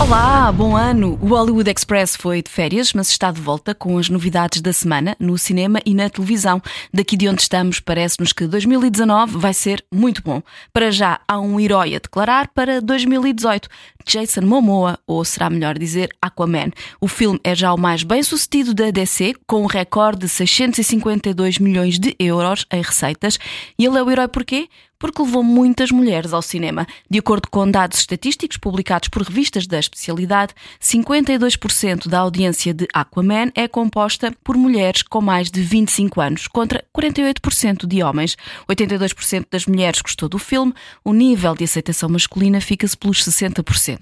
[0.00, 1.18] Olá, bom ano!
[1.20, 5.14] O Hollywood Express foi de férias, mas está de volta com as novidades da semana
[5.20, 6.60] no cinema e na televisão.
[6.92, 10.42] Daqui de onde estamos, parece-nos que 2019 vai ser muito bom.
[10.72, 13.68] Para já, há um herói a declarar para 2018.
[14.06, 16.70] Jason Momoa, ou será melhor dizer Aquaman.
[16.98, 21.58] O filme é já o mais bem sucedido da DC, com um recorde de 652
[21.58, 23.38] milhões de euros em receitas.
[23.78, 24.66] E ele é o herói porquê?
[25.00, 26.86] Porque levou muitas mulheres ao cinema.
[27.08, 33.50] De acordo com dados estatísticos publicados por revistas da especialidade, 52% da audiência de Aquaman
[33.56, 38.36] é composta por mulheres com mais de 25 anos, contra 48% de homens.
[38.68, 43.98] 82% das mulheres gostou do filme, o nível de aceitação masculina fica-se pelos 60%.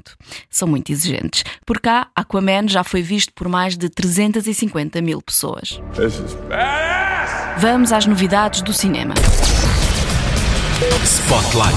[0.51, 1.45] São muito exigentes.
[1.65, 5.81] Por cá, Aquaman já foi visto por mais de 350 mil pessoas.
[7.59, 9.15] Vamos às novidades do cinema.
[10.79, 11.75] Spotlight.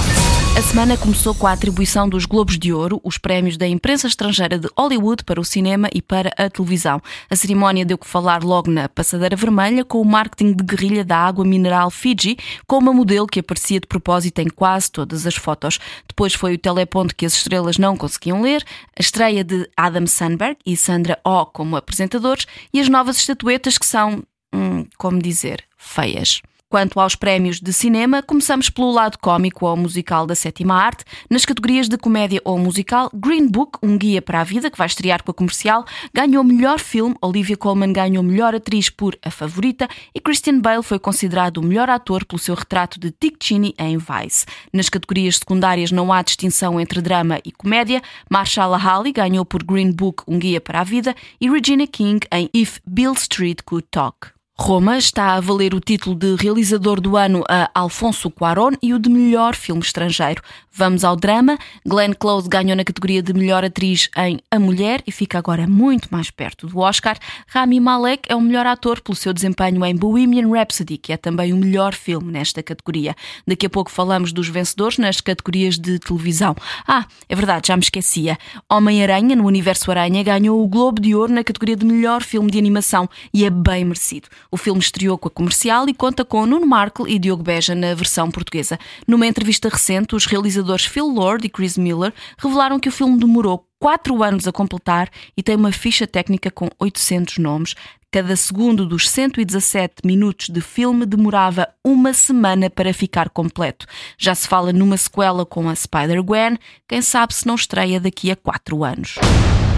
[0.55, 4.59] A semana começou com a atribuição dos Globos de Ouro, os prémios da imprensa estrangeira
[4.59, 7.01] de Hollywood para o cinema e para a televisão.
[7.27, 11.17] A cerimónia deu que falar logo na passadeira vermelha com o marketing de guerrilha da
[11.17, 15.79] água mineral Fiji, com uma modelo que aparecia de propósito em quase todas as fotos.
[16.07, 18.63] Depois foi o teleponto que as estrelas não conseguiam ler,
[18.95, 23.85] a estreia de Adam Sandberg e Sandra Oh como apresentadores e as novas estatuetas que
[23.87, 24.21] são,
[24.53, 26.43] hum, como dizer, feias.
[26.71, 31.03] Quanto aos prémios de cinema, começamos pelo lado cômico ou musical da sétima arte.
[31.29, 34.87] Nas categorias de comédia ou musical, Green Book, um guia para a vida, que vai
[34.87, 39.85] estrear com a comercial, ganhou melhor filme, Olivia Colman ganhou melhor atriz por A Favorita
[40.15, 43.97] e Christian Bale foi considerado o melhor ator pelo seu retrato de Dick Cheney em
[43.97, 44.45] Vice.
[44.71, 48.01] Nas categorias secundárias não há distinção entre drama e comédia.
[48.29, 52.49] Marshala Ali ganhou por Green Book, um guia para a vida e Regina King em
[52.53, 54.40] If Bill Street Could Talk.
[54.63, 58.99] Roma está a valer o título de realizador do ano a Alfonso Cuarón e o
[58.99, 60.43] de melhor filme estrangeiro.
[60.73, 61.57] Vamos ao drama.
[61.85, 66.07] Glenn Close ganhou na categoria de melhor atriz em A Mulher e fica agora muito
[66.09, 67.17] mais perto do Oscar.
[67.47, 71.51] Rami Malek é o melhor ator pelo seu desempenho em Bohemian Rhapsody, que é também
[71.51, 73.13] o melhor filme nesta categoria.
[73.45, 76.55] Daqui a pouco falamos dos vencedores nas categorias de televisão.
[76.87, 78.37] Ah, é verdade, já me esquecia.
[78.69, 82.57] Homem-Aranha, no Universo Aranha, ganhou o Globo de Ouro na categoria de melhor filme de
[82.57, 84.29] animação e é bem merecido.
[84.49, 87.93] O filme estreou com a comercial e conta com Nuno Markle e Diogo Beja na
[87.93, 88.79] versão portuguesa.
[89.05, 93.65] Numa entrevista recente, os realizadores Phil Lord e Chris Miller revelaram que o filme demorou
[93.79, 97.75] quatro anos a completar e tem uma ficha técnica com 800 nomes.
[98.11, 103.85] Cada segundo dos 117 minutos de filme demorava uma semana para ficar completo.
[104.17, 106.57] Já se fala numa sequela com a Spider-Gwen,
[106.87, 109.15] quem sabe se não estreia daqui a quatro anos.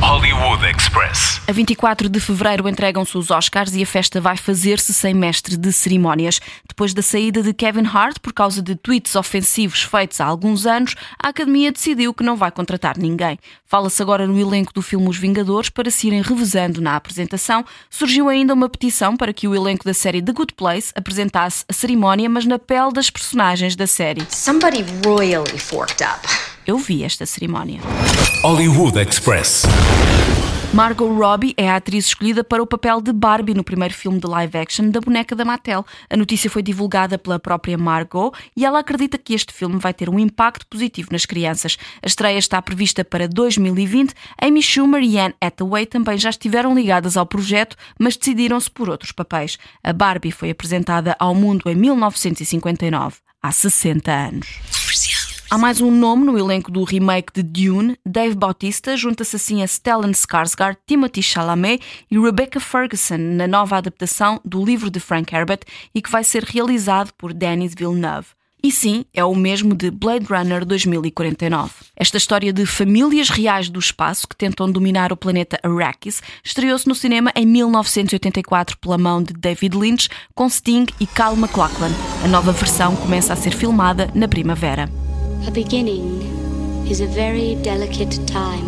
[0.02, 1.42] Hollywood Express.
[1.48, 5.74] A 24 de fevereiro entregam-se os Oscars e a festa vai fazer-se sem mestre de
[5.74, 6.40] cerimónias.
[6.68, 10.96] Depois da saída de Kevin Hart por causa de tweets ofensivos feitos há alguns anos,
[11.22, 13.40] a Academia decidiu que não vai contratar ninguém.
[13.66, 17.66] Fala-se agora no elenco do filme Os Vingadores para se irem revezando na apresentação.
[17.90, 21.74] Surgiu ainda uma petição para que o elenco da série The Good Place apresentasse a
[21.74, 24.26] cerimónia, mas na pele das personagens da série.
[24.30, 26.28] Somebody royally forked up.
[26.66, 27.82] Eu vi esta cerimónia.
[28.44, 29.64] Hollywood Express.
[30.74, 34.26] Margot Robbie é a atriz escolhida para o papel de Barbie no primeiro filme de
[34.26, 35.86] live action da boneca da Mattel.
[36.10, 40.10] A notícia foi divulgada pela própria Margot e ela acredita que este filme vai ter
[40.10, 41.78] um impacto positivo nas crianças.
[42.02, 44.16] A estreia está prevista para 2020.
[44.42, 49.12] Amy Schumer e Anne Hathaway também já estiveram ligadas ao projeto, mas decidiram-se por outros
[49.12, 49.60] papéis.
[49.84, 54.83] A Barbie foi apresentada ao mundo em 1959, há 60 anos.
[55.54, 57.96] Há mais um nome no elenco do remake de Dune.
[58.04, 64.42] Dave Bautista junta-se assim a Stellan Skarsgård, Timothy Chalamet e Rebecca Ferguson na nova adaptação
[64.44, 65.60] do livro de Frank Herbert
[65.94, 68.30] e que vai ser realizado por Denis Villeneuve.
[68.64, 71.72] E sim, é o mesmo de Blade Runner 2049.
[71.96, 76.96] Esta história de famílias reais do espaço que tentam dominar o planeta Arrakis estreou-se no
[76.96, 81.92] cinema em 1984 pela mão de David Lynch, com Sting e Cal MacLachlan.
[82.26, 84.90] A nova versão começa a ser filmada na primavera.
[85.46, 88.66] A beginning is a very delicate time.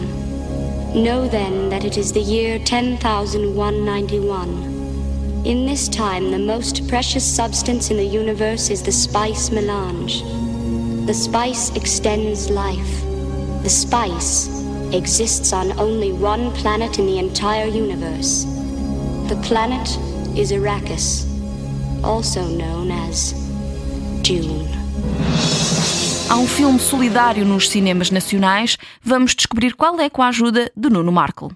[0.94, 5.44] Know then that it is the year 10,191.
[5.46, 10.22] In this time, the most precious substance in the universe is the spice melange.
[11.08, 13.06] The spice extends life.
[13.64, 14.50] The spice
[14.94, 18.44] exists on only one planet in the entire universe.
[19.30, 19.98] The planet
[20.38, 21.26] is Arrakis,
[22.04, 23.32] also known as
[24.24, 24.68] Dune.
[26.30, 28.78] Há um filme solidário nos cinemas nacionais.
[29.04, 31.50] Vamos descobrir qual é com a ajuda de Nuno Markle.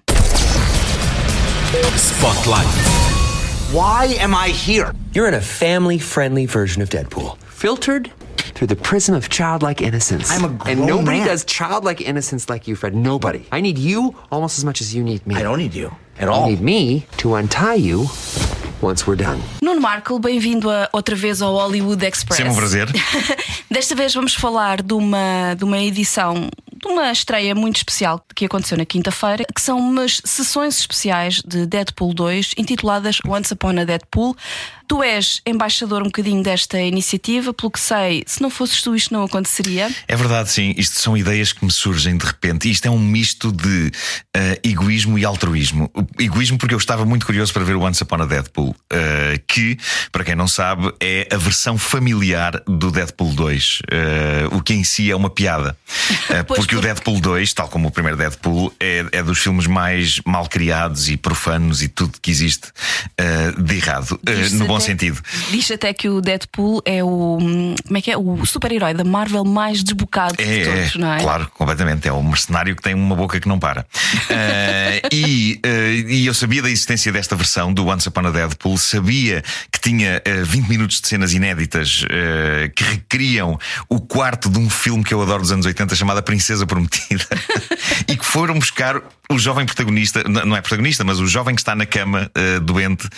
[1.96, 2.68] Spotlight.
[3.72, 4.92] Why am I here?
[5.14, 8.10] You're in a family friendly version of Deadpool, filtered
[8.54, 10.30] through the prism of childlike innocence.
[10.30, 11.26] I'm a And grown nobody man.
[11.26, 12.94] does childlike innocence like you, Fred.
[12.94, 13.46] Nobody.
[13.52, 15.34] I need you almost as much as you need me.
[15.36, 16.48] I don't need you at You all.
[16.48, 18.08] need me to untie you
[18.82, 19.40] once we're done.
[19.62, 22.36] Nuno Marco, bem-vindo a- outra vez ao Hollywood Express.
[22.36, 22.88] Sempre um prazer.
[23.70, 28.44] Desta vez vamos falar de uma, de uma edição, de uma estreia muito especial que
[28.44, 33.84] aconteceu na quinta-feira, que são umas sessões especiais de Deadpool 2, intituladas Once Upon a
[33.84, 34.36] Deadpool.
[34.90, 39.14] Tu és embaixador um bocadinho desta iniciativa, pelo que sei, se não fosses tu, isto
[39.14, 39.88] não aconteceria.
[40.08, 40.74] É verdade, sim.
[40.76, 42.68] Isto são ideias que me surgem de repente.
[42.68, 43.92] Isto é um misto de
[44.36, 45.88] eh, egoísmo e altruísmo.
[45.94, 49.40] O egoísmo, porque eu estava muito curioso para ver o Once Upon a Deadpool, eh,
[49.46, 49.78] que,
[50.10, 54.82] para quem não sabe, é a versão familiar do Deadpool 2, eh, o que em
[54.82, 55.76] si é uma piada.
[56.46, 59.66] Pois, porque o porque- Deadpool 2, tal como o primeiro Deadpool, é, é dos filmes
[59.66, 62.68] mais mal criados e profanos e tudo que existe
[63.62, 64.18] de errado,
[64.52, 65.20] no bom até- sentido.
[65.50, 67.38] Diz até que o Deadpool é o.
[67.40, 68.16] hum, Como é que é?
[68.16, 71.20] O super-herói da Marvel mais desbocado de É, todos, é, não é?
[71.20, 72.08] claro, completamente.
[72.08, 73.86] É um mercenário que tem uma boca que não para.
[74.32, 78.78] Eh, e, eh, e eu sabia da existência desta versão do Once Upon a Deadpool,
[78.78, 79.42] sabia
[79.72, 82.04] que tinha eh, 20 minutos de cenas inéditas
[82.74, 86.22] que recriam o quarto de um filme que eu adoro dos anos 80 chamado A
[86.22, 87.26] Princesa Prometida
[88.08, 89.00] e que foram buscar
[89.30, 92.30] o jovem protagonista, não é protagonista, mas o jovem que está na cama
[92.62, 93.08] doente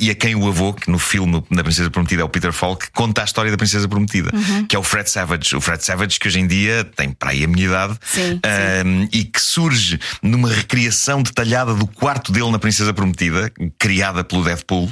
[0.00, 2.86] e a quem o avô, que no filme na Princesa Prometida é o Peter Falk,
[2.92, 4.30] conta a história da Princesa Prometida,
[4.68, 5.56] que é o Fred Savage.
[5.56, 8.82] O Fred Savage, que hoje em dia tem para aí a minha idade Sim, eh,
[9.12, 14.90] e que surge numa recriação detalhada do quarto dele na Princesa Prometida, criada pelo Deadpool,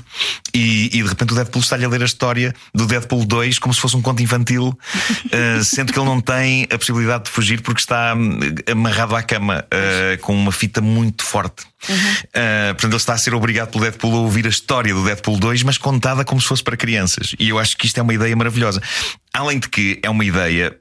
[0.55, 3.75] e, e de repente o Deadpool está-lhe a ler a história do Deadpool 2 como
[3.75, 4.77] se fosse um conto infantil,
[5.31, 8.39] eh, sendo que ele não tem a possibilidade de fugir porque está hum,
[8.71, 11.65] amarrado à cama eh, com uma fita muito forte.
[12.33, 15.39] Eh, portanto, ele está a ser obrigado pelo Deadpool a ouvir a história do Deadpool
[15.39, 17.35] 2, mas contada como se fosse para crianças.
[17.39, 18.83] E eu acho que isto é uma ideia maravilhosa.
[19.33, 20.77] Além de que é uma ideia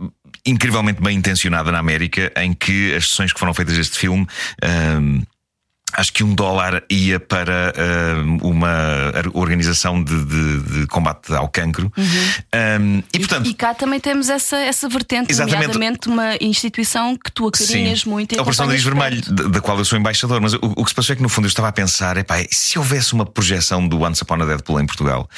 [0.45, 4.27] incrivelmente bem intencionada na América, em que as sessões que foram feitas deste filme.
[4.99, 5.21] hum,
[6.03, 7.73] Acho que um dólar ia para
[8.25, 11.89] hum, uma organização de, de- de combate ao cancro.
[11.97, 15.55] Hum, e portanto, E cá também temos essa, essa vertente, Exatamente.
[15.73, 19.85] nomeadamente uma instituição que tu acarinhas muito e a Operação Nariz Vermelho, da, qual eu
[19.85, 20.41] sou embaixador.
[20.41, 22.35] Mas o, o que se passou é que no fundo eu estava a pensar: epá,
[22.51, 25.29] se houvesse uma projeção do Once Upon a Deadpool em Portugal.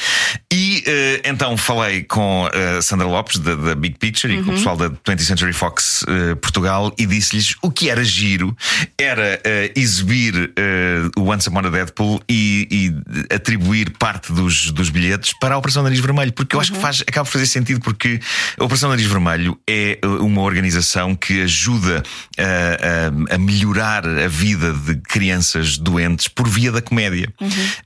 [0.52, 4.50] E eh, então falei com a Sandra Lopes, da, da Big Picture, e com o
[4.50, 4.56] Uhum.
[4.56, 8.58] pessoal da 20th Century Fox eh, Portugal, e disse-lhes o que era giro
[9.00, 9.40] era
[9.76, 12.68] exibir eh, o Once Upon a Deadpool e,
[13.30, 16.80] e atribuir parte dos, dos bilhetes para a Operação Nariz Vermelho, porque eu acho que
[16.80, 18.20] faz, acaba por fazer sentido, porque
[18.60, 22.04] a Operação Nariz Vermelho é eh, uma organização que ajuda
[22.38, 27.32] a, a- a melhorar a vida de crianças doentes por via da comédia.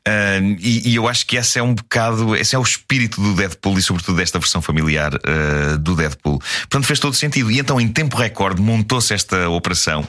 [0.06, 3.33] Ah, e, e eu acho que esse é um bocado, esse é o espírito do
[3.36, 6.39] Deadpool e, sobretudo, desta versão familiar ah, do Deadpool.
[6.39, 7.51] Portanto, fez todo sentido.
[7.51, 10.07] E então, em tempo recorde, montou-se esta operação.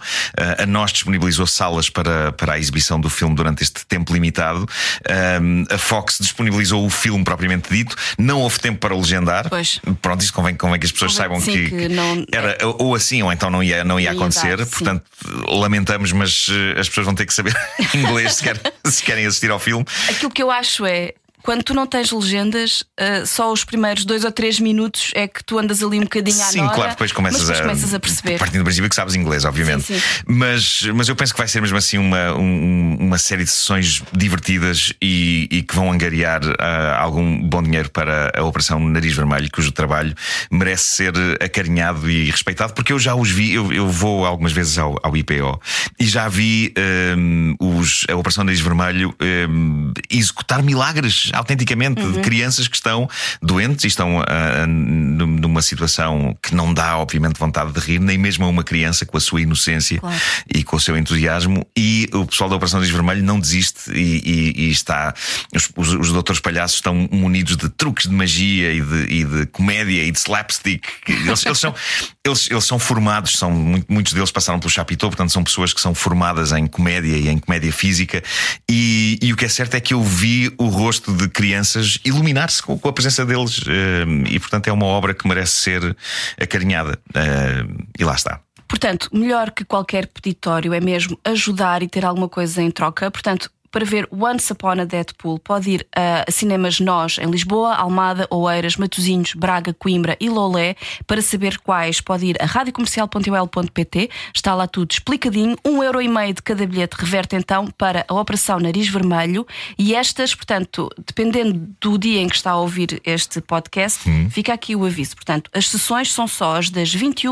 [0.59, 4.69] A nós disponibilizou salas para, para a exibição do filme durante este tempo limitado.
[5.09, 7.97] Ah, a Fox disponibilizou o filme propriamente dito.
[8.19, 9.49] Não houve tempo para legendar.
[9.49, 9.81] Pois.
[10.03, 12.95] Pronto, isso convém, convém que as pessoas Convém, saibam sim, que, que não- era ou
[12.95, 14.57] assim ou então não ia, não ia acontecer.
[14.57, 14.67] dar.
[14.67, 15.05] Portanto,
[15.49, 17.55] lamentamos, mas eh, as pessoas vão ter que saber
[17.95, 19.85] inglês se, quer- se querem assistir ao filme.
[20.09, 21.15] Aquilo que eu acho é.
[21.43, 25.43] Quando tu não tens legendas, ah, só os primeiros dois ou três minutos é que
[25.45, 28.39] tu andas ali um bocadinho à Sim, claro, depois começas, depois a, começas a perceber.
[28.39, 29.85] Partindo do princípio que sabes inglês, obviamente.
[29.85, 30.23] Sim, sim.
[30.27, 34.03] Mas, mas eu penso que vai ser mesmo assim uma, um- uma série de sessões
[34.13, 39.49] divertidas e, e que vão angariar ah, algum bom dinheiro para a Operação Nariz Vermelho,
[39.53, 40.15] cujo trabalho
[40.51, 44.79] merece ser acarinhado e respeitado, porque eu já os vi, eu, eu vou algumas vezes
[44.79, 45.61] ao, ao IPO
[45.99, 46.73] e já vi
[47.17, 49.15] hum, os, a Operação Nariz Vermelho
[49.49, 53.09] hum, executar milagres autenticamente de crianças que estão
[53.43, 54.23] doentes e estão
[54.67, 59.05] num- numa situação que não dá, obviamente, vontade de rir, nem mesmo a uma criança
[59.07, 60.17] com a sua inocência Claro.
[60.55, 61.67] e com o seu entusiasmo.
[61.77, 64.23] E o pessoal da Operação Nariz Vermelho não desiste e,
[64.57, 65.15] e- e está.
[65.55, 69.47] Os, os, os doutores palhaços estão munidos de truques de magia e de, e de
[69.47, 70.85] comédia e de slapstick.
[71.09, 71.75] Eles, eles são,
[72.25, 75.81] eles, eles são formados, são, muito- muitos deles passaram pelo Chapitão, portanto, são pessoas que
[75.81, 78.23] são formadas em comédia e em comédia física.
[78.71, 82.63] E, e o que é certo é que eu vi o rosto de crianças iluminar-se
[82.63, 83.61] com, com a presença deles.
[83.67, 85.97] eh, e, portanto, é uma obra que merece ser
[86.41, 86.99] acarinhada.
[87.15, 87.65] Eh,
[87.99, 88.41] e lá está.
[88.69, 93.11] Portanto, melhor que qualquer peditório é mesmo ajudar e ter alguma coisa em troca.
[93.11, 98.27] Portanto, para ver Once Upon a Deadpool pode ir a cinemas Nós em Lisboa, Almada,
[98.31, 100.77] Oeiras, Matosinhos, Braga, Coimbra e Lolé.
[101.07, 104.11] Para saber quais, pode ir a radiocomercial.ol.pt.
[104.35, 105.57] Está lá tudo explicadinho.
[105.65, 109.47] Um euro e meio de cada bilhete reverte então para a Operação Nariz Vermelho.
[109.79, 114.01] E estas, portanto, dependendo do dia em que está a ouvir este podcast,
[114.31, 115.15] fica aqui o aviso.
[115.15, 117.31] Portanto, as sessões são só as das 21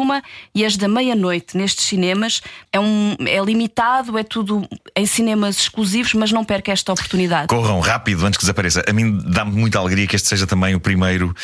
[0.54, 2.40] e as da meia-noite nestes cinemas.
[2.72, 7.48] É, um, é limitado, é tudo em cinemas exclusivos, mas não perca esta oportunidade.
[7.48, 8.84] Corram rápido antes que desapareça.
[8.88, 11.34] A mim dá-me muita alegria que este seja também o primeiro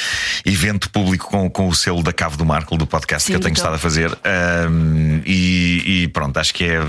[0.44, 3.40] evento público com, com o selo da Cave do Marco, do podcast Sim, que eu
[3.40, 3.62] tenho então.
[3.62, 4.10] estado a fazer.
[4.24, 6.80] Ahm, e, e pronto, acho que é.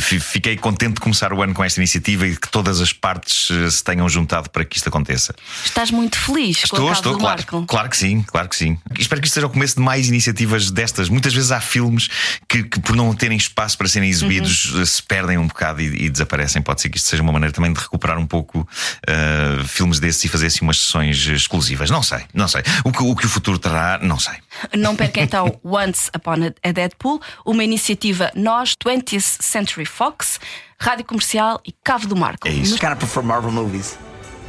[0.00, 3.50] fi- Fiquei contente de começar o ano com esta iniciativa e que todas as partes
[3.50, 5.34] eh, se tenham juntado para que isto aconteça.
[5.64, 7.66] Estás muito feliz com Estou, a Cabo estou, do claro, Marco.
[7.66, 8.78] claro que sim, claro que sim.
[8.98, 11.08] Espero que isto seja o começo de mais iniciativas destas.
[11.08, 12.08] Muitas vezes há filmes
[12.48, 14.82] que, que por não terem espaço para serem exibidos, Uhum.
[14.82, 16.62] eh, se perdem um bocado e, e desaparecem.
[16.62, 18.66] Pode ser que isto seja uma maneira também de recuperar um pouco
[19.06, 21.90] eh, filmes desses e fazer assim umas sessões exclusivas.
[21.90, 22.62] Não sei, não sei.
[22.84, 24.34] O que o, que o futuro trará, não sei.
[24.76, 30.38] Não perca então Once Upon a- Deadpool, uma iniciativa Nós, 20th Century Fox,
[30.78, 32.46] Rádio Comercial e Cavo do Marco.
[32.46, 32.74] É isso.
[32.74, 33.96] Of prefer Marvel movies.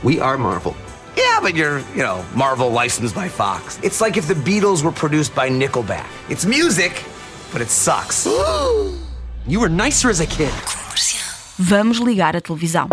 [0.04, 0.76] We are Marvel.
[1.16, 3.78] Yeah, but you're, you know, Marvel licensed by Fox.
[3.84, 6.06] It's like if the Beatles were produced by Nickelback.
[6.28, 7.04] It's music,
[7.52, 8.26] but it sucks.
[9.46, 10.52] You were nicer as a kid.
[11.58, 12.90] Vamos ligar a televisão.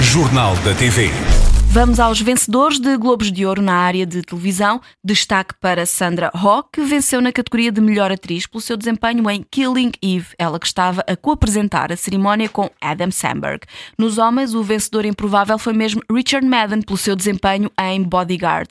[0.00, 1.10] Jornal da TV.
[1.70, 4.80] Vamos aos vencedores de Globos de Ouro na área de televisão.
[5.04, 9.42] Destaque para Sandra Oh, que venceu na categoria de melhor atriz pelo seu desempenho em
[9.42, 13.66] Killing Eve, ela que estava a co-apresentar a cerimónia com Adam Samberg.
[13.98, 18.70] Nos homens, o vencedor improvável foi mesmo Richard Madden pelo seu desempenho em Bodyguard.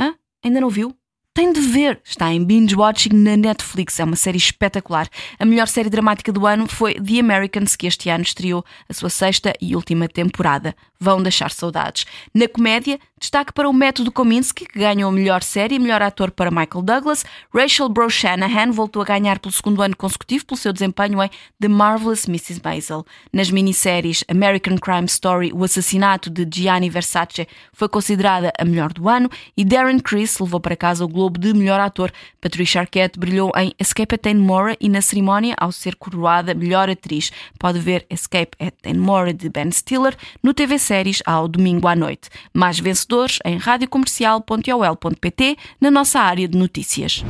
[0.00, 0.14] Hã?
[0.44, 0.94] Ainda não viu?
[1.38, 2.00] Tem de ver.
[2.04, 4.00] Está em binge watching na Netflix.
[4.00, 5.08] É uma série espetacular.
[5.38, 9.08] A melhor série dramática do ano foi The Americans, que este ano estreou a sua
[9.08, 10.74] sexta e última temporada.
[11.00, 12.06] Vão deixar saudades.
[12.34, 16.30] Na comédia, destaque para o Método Kominsky, que ganhou a melhor série e melhor ator
[16.32, 17.24] para Michael Douglas.
[17.54, 21.68] Rachel Bro Shanahan voltou a ganhar pelo segundo ano consecutivo pelo seu desempenho em The
[21.68, 22.60] Marvelous Mrs.
[22.64, 23.06] Maisel.
[23.32, 29.08] Nas minisséries American Crime Story, O Assassinato de Gianni Versace foi considerada a melhor do
[29.08, 32.12] ano e Darren Criss levou para casa o Globo de melhor ator.
[32.40, 37.30] Patricia Arquette brilhou em Escape at Mora e na cerimónia ao ser coroada melhor atriz.
[37.58, 42.30] Pode ver Escape at Mora de Ben Stiller no TV Séries ao domingo à noite.
[42.54, 47.22] Mais vencedores em radiocomercial.ol.pt na nossa área de notícias.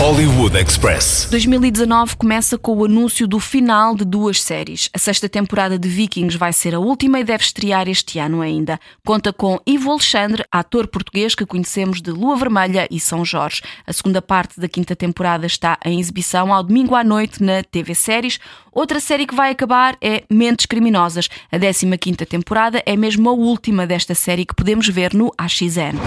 [0.00, 1.28] Hollywood Express.
[1.30, 4.90] 2019 começa com o anúncio do final de duas séries.
[4.92, 8.78] A sexta temporada de Vikings vai ser a última e deve estrear este ano ainda.
[9.06, 13.62] Conta com Ivo Alexandre, ator português que conhecemos de Lua Vermelha e São Jorge.
[13.86, 17.94] A segunda parte da quinta temporada está em exibição ao domingo à noite na TV
[17.94, 18.40] Séries.
[18.72, 21.28] Outra série que vai acabar é Mentes Criminosas.
[21.52, 25.98] A 15ª temporada é mesmo a última desta série que podemos ver no AXN.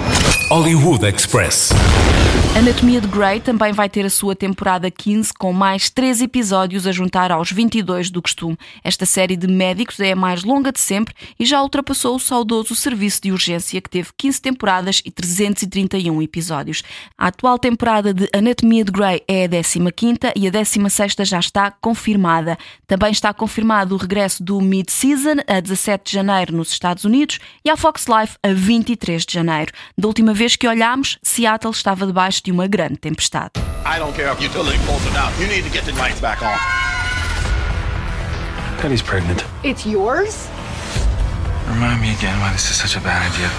[0.50, 1.70] Hollywood Express.
[2.58, 6.92] Anatomia de Grey também vai ter a sua temporada 15 com mais 3 episódios a
[6.92, 8.58] juntar aos 22 do costume.
[8.84, 12.74] Esta série de médicos é a mais longa de sempre e já ultrapassou o saudoso
[12.74, 16.82] serviço de urgência que teve 15 temporadas e 331 episódios.
[17.16, 21.70] A atual temporada de Anatomia de Grey é a 15ª e a 16ª já está
[21.70, 22.58] confirmada.
[22.88, 27.70] Também está confirmado o regresso do Mid-Season a 17 de janeiro nos Estados Unidos e
[27.70, 29.72] à Fox Life a 23 de janeiro.
[29.96, 33.52] Da última vez que olhámos, Seattle estava debaixo de uma grande tempestade.
[33.86, 35.34] I don't care if utility poles are down.
[35.38, 36.58] You need to get the lights back on.
[38.82, 39.44] Penny's pregnant.
[39.66, 40.48] It's yours?
[41.68, 43.50] Remind me again why this is such a bad idea.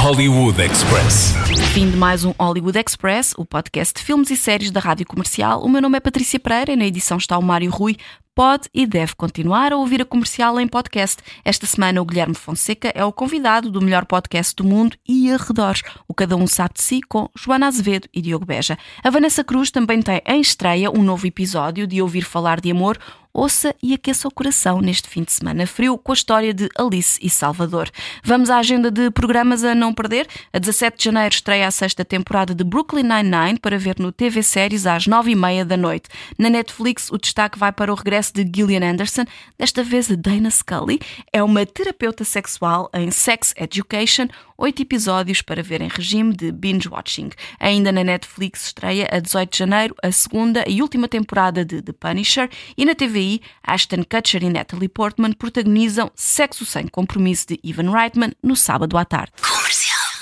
[0.00, 1.34] Hollywood Express.
[1.72, 5.62] Fim de mais um Hollywood Express, o podcast de filmes e séries da Rádio Comercial.
[5.62, 7.96] O meu nome é Patrícia Pereira e na edição está o Mário Rui.
[8.34, 11.22] Pode e deve continuar a ouvir a comercial em podcast.
[11.44, 15.82] Esta semana, o Guilherme Fonseca é o convidado do melhor podcast do mundo e arredores.
[16.08, 18.78] O Cada Um Sabe de Si, com Joana Azevedo e Diogo Beja.
[19.04, 22.98] A Vanessa Cruz também tem em estreia um novo episódio de Ouvir Falar de Amor.
[23.34, 27.18] Ouça e aqueça o coração neste fim de semana frio com a história de Alice
[27.22, 27.90] e Salvador.
[28.22, 30.28] Vamos à agenda de programas a não perder.
[30.52, 34.42] A 17 de janeiro estreia a sexta temporada de Brooklyn Nine-Nine para ver no TV
[34.42, 36.10] Séries às 9h30 da noite.
[36.38, 39.24] Na Netflix, o destaque vai para o regresso de Gillian Anderson,
[39.58, 41.00] desta vez a Dana Scully.
[41.32, 47.30] É uma terapeuta sexual em Sex Education, oito episódios para ver em regime de binge-watching.
[47.58, 51.92] Ainda na Netflix estreia a 18 de janeiro a segunda e última temporada de The
[51.92, 57.90] Punisher e na TVI Ashton Kutcher e Natalie Portman protagonizam Sexo Sem Compromisso de Ivan
[57.90, 59.32] Reitman no sábado à tarde.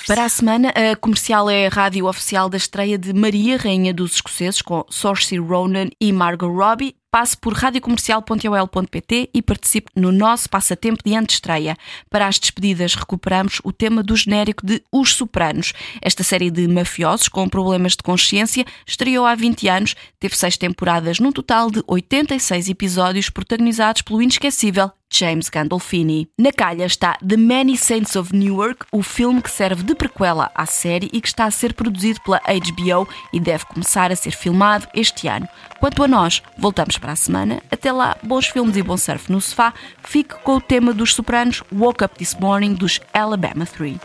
[0.06, 4.14] Para a semana, a comercial é a rádio oficial da estreia de Maria, Rainha dos
[4.14, 6.96] Escoceses, com Saoirse Ronan e Margot Robbie.
[7.10, 11.76] Passe por radiocomercial.ol.pt e participe no nosso passatempo de antestreia.
[12.08, 15.72] Para as despedidas, recuperamos o tema do genérico de Os Sopranos.
[16.00, 21.18] Esta série de mafiosos com problemas de consciência estreou há 20 anos, teve seis temporadas
[21.18, 26.28] num total de 86 episódios protagonizados pelo inesquecível James Gandolfini.
[26.38, 30.64] Na calha está The Many Saints of Newark, o filme que serve de prequela à
[30.66, 34.86] série e que está a ser produzido pela HBO e deve começar a ser filmado
[34.94, 35.48] este ano.
[35.80, 37.62] Quanto a nós, voltamos para a semana.
[37.70, 39.74] Até lá, bons filmes e bom surf no sofá.
[40.04, 43.98] Fique com o tema dos sopranos Woke Up This Morning dos Alabama 3.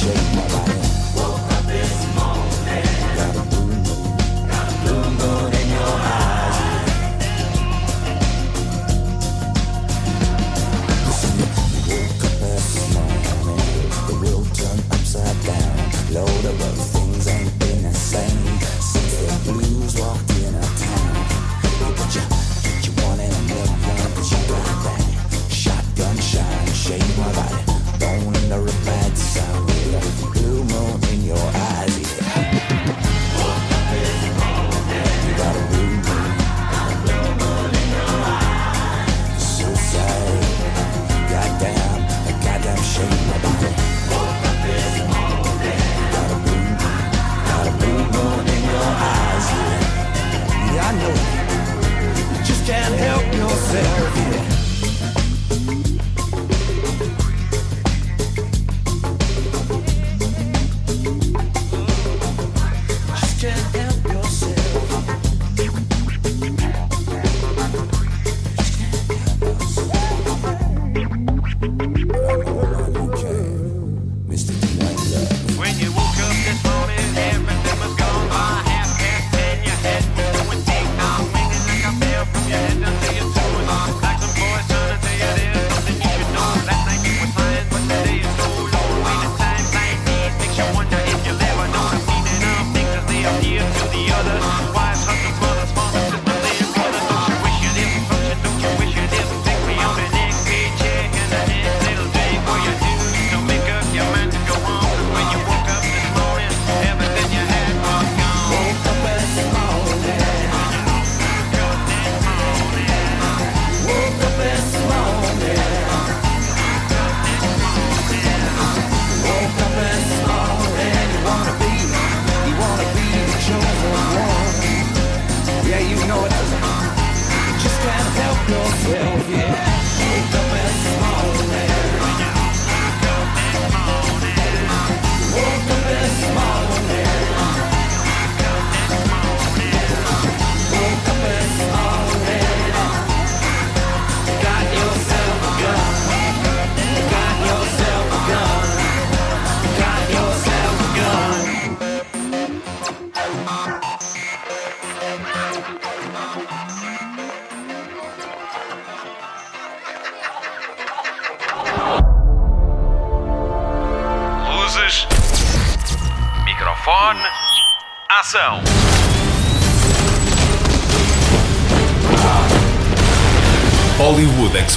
[0.00, 0.79] Microfone.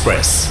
[0.05, 0.42] Express.